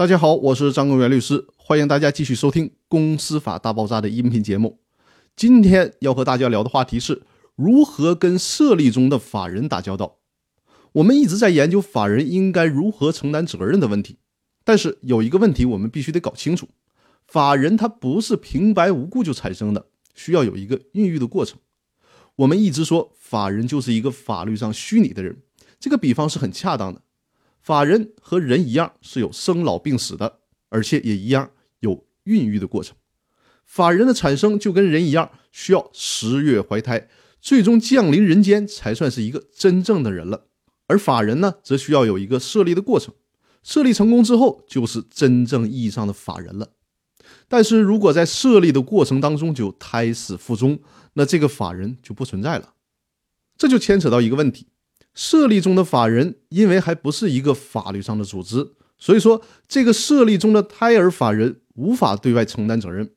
[0.00, 4.80] 大家好，我是张根源律师，欢迎大家继续收听《公司法大爆炸》的音频节目。
[5.36, 7.20] 今天要和大家聊的话题是
[7.54, 10.16] 如何跟设立中的法人打交道。
[10.92, 14.16] 我们一直在研究法人应该如何承担责任的问题，
[14.64, 16.70] 但是有一个问题我们必须得搞清楚：
[17.26, 21.58] 法人它不是平白无故就产生的，需要有一个孕育的过程。
[22.36, 25.42] 我们一直说法人就是一个法律上虚拟的人，
[25.78, 27.02] 这个比方是很恰当的。
[27.60, 32.96] 法人和人一样是有生老病死的，而且也一样有孕育的过程。
[33.64, 37.08] 法人的产生就跟人一样，需要十月怀胎，
[37.40, 40.46] 最终降临人间才算是一个真正的人了。
[40.86, 43.14] 而法人呢，则需要有一个设立的过程，
[43.62, 46.70] 设立成功之后，就是真正意义上的法人了。
[47.46, 50.80] 但是如果在设立的过程当中就胎死腹中，
[51.12, 52.74] 那这个法人就不存在了。
[53.56, 54.66] 这就牵扯到一个问题。
[55.14, 63.10] 设立中的法人，因为还不是一个法律上的组织，所以说这个设立中的胎儿法人无法对外承担责任。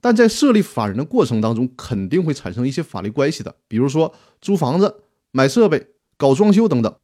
[0.00, 6.94] 但在设立法人的过程当中，肯定会产生一些法律关系的，比如说租房子、买设备、搞装修等等。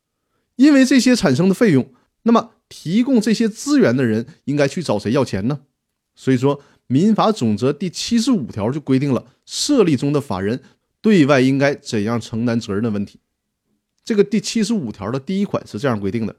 [0.57, 5.63] 因为这些产生的费用，那么提供这些资源的人应该去找谁要钱呢？
[6.15, 10.63] 所以说，《民法总则》第七十五条就规定了设立中的法人
[11.01, 13.19] 对外应该怎样承担责任的问题。
[14.05, 16.37] 这个第七十五条的第一款是这样规定的：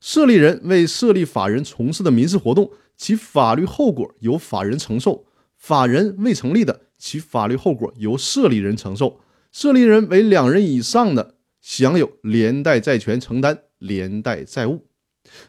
[0.00, 5.24] 设立人为设立法人从事的民事活动，其法律后果由法人承受；
[5.56, 9.20] 法人未成立的，其法律后果由设立人承受。
[9.52, 14.84] 设立人为两人以上的，享有连带债权，承担连带债务。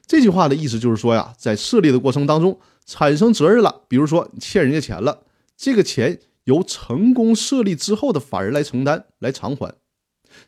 [0.05, 5.23] 这句话的意思就是说呀，在设立的过程当中产生责任了，比如说欠人家钱了，
[5.57, 9.73] 这个钱由成功设立之后的法人来承担，来偿还。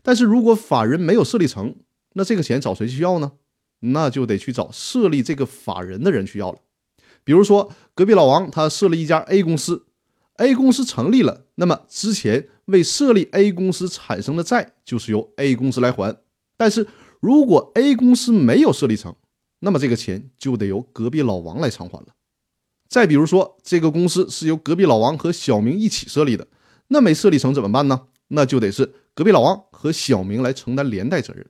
[0.01, 1.75] 但是如果法人没有设立成，
[2.13, 3.33] 那这个钱找谁去要呢？
[3.79, 6.59] 那就得去找设立这个法人的人去要了。
[7.23, 9.85] 比如说隔壁老王他设立一家 A 公司
[10.37, 16.15] ，A 公司成立了，那么之前为设立 A 公司产生的债就是由 A 公司来还。
[16.57, 16.87] 但是
[17.19, 19.15] 如果 A 公司没有设立成，
[19.59, 22.07] 那么这个钱就得由隔壁老王来偿还了。
[22.87, 26.47] 再比如说这个公司是由隔壁老王和小明一起设立的，
[26.89, 28.07] 那没设立成怎么办呢？
[28.27, 31.45] 那就得是隔壁老王和小明来承担连带责任。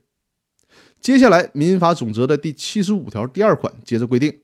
[1.00, 4.40] 接下来，《民法总则》的第七十五条第二款接着规定，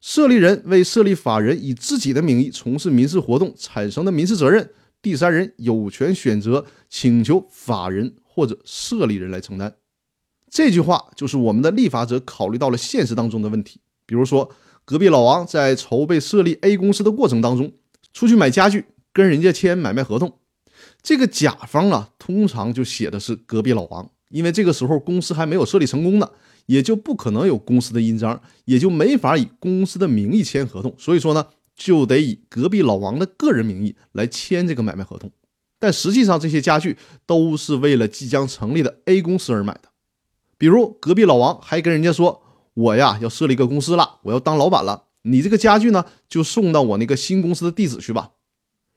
[0.00, 4.68] 设立人为设立法人以自己的名义从事民事活动产生的民事责任，
[5.00, 9.72] 第三人有权选择请求法人或者设立人来承担。
[10.50, 13.78] 这句话就是我们的立法者考虑到了现实当中的问题。
[14.04, 14.50] 比如说，
[14.84, 17.72] 隔壁老王在筹备设立 A 公司的过程当中，
[18.12, 20.40] 出去买家具，跟人家签买卖合同。
[21.02, 26.30] 这个甲方啊，通常就写的是隔壁老王，因为这个时候公司还没有设立成功呢，
[26.66, 31.46] 也就不可能有公司的印章，也就没法以公司的名义签合同，所以说呢，
[31.76, 35.30] 就得以隔壁老王的个人名义来签这个买卖合同。
[35.78, 36.96] 但实际上，这些家具
[37.26, 39.90] 都是为了即将成立的 A 公司而买的。
[40.56, 42.42] 比如隔壁老王还跟人家说
[42.72, 48.30] ：“我呀要设立一个公司了，我要当老板了，你这个家具呢就送到我那个新公司的地址去吧。”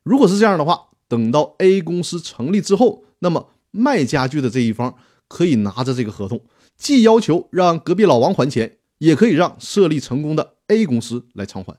[0.04, 4.98] 如果是这样的话，等到 A 公司成立之后，那么卖家具的这一方
[5.28, 6.44] 可以拿着这个合同，
[6.76, 11.78] 既要求让隔壁老王还钱，也可以让设立成功的 A 公司来偿还。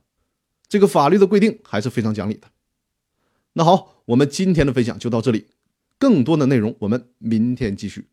[0.69, 2.49] 这个法律的规定还是非常讲理的。
[3.55, 5.47] 那好，我们今天的分享就到这里，
[5.99, 8.09] 更多的内容我们明天继续。